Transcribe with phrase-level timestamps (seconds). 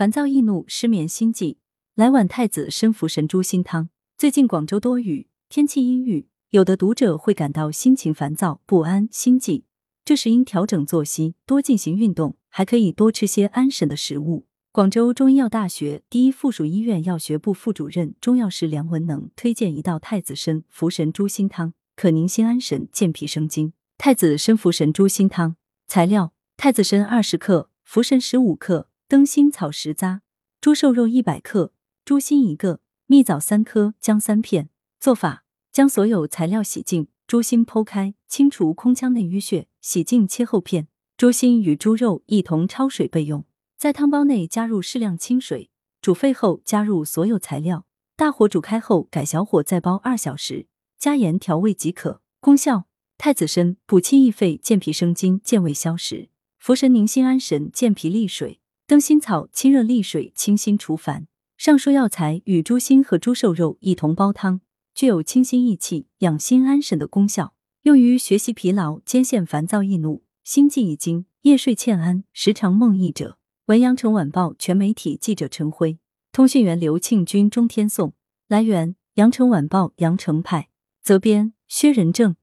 [0.00, 1.58] 烦躁易怒、失眠心悸，
[1.94, 3.90] 来碗太子参茯神猪心汤。
[4.16, 9.66] 最近广州多雨，天气阴郁，有的读者会感到心情烦躁、不安、心悸，
[10.02, 14.46] 这时应调整作息，多进行运动，还可以多吃些安神的食物。
[14.72, 23.74] 广州中医药大学第一附属医院药学部副主任中药师梁文能推荐一道太子参茯神猪心汤，可宁心安神、健脾生津。
[23.98, 25.56] 太子参茯神猪心汤
[25.86, 30.22] 材料：太子参二十克，茯神十五克，灯心草十扎，
[30.60, 31.72] 猪瘦肉一百克，
[32.04, 34.68] 猪心一个，蜜枣三颗，姜三片。
[35.00, 40.86] 做法：将所有材料洗净，猪心剖开，清除空腔内淤血，洗净切厚片。
[41.16, 43.44] 猪心与猪肉一同焯水备用。
[43.76, 52.22] 在汤包内加入适量清水，煮沸后加入所有材料，大火煮开后改小火再煲二小时，加盐调味即可。
[52.38, 52.84] 功效。
[53.18, 56.28] 太子参补气益肺、健脾生津、健胃消食；
[56.62, 61.28] 茯神宁心安神、健脾利水；灯心草清热利水、清心除烦。
[61.56, 64.62] 上述药材与猪心和猪瘦肉一同煲汤，
[64.96, 73.38] 具有清心益气、养心安神的功效，用于学习疲劳、肩线烦躁易怒、心悸易惊、夜睡欠安、时常梦呓者。
[73.66, 76.00] 文阳城晚报全媒体记者陈辉，
[76.32, 78.14] 通讯员刘庆军、钟天颂。
[78.48, 80.68] 来源：阳城晚报阳城派，
[81.00, 82.34] 责编：薛仁正。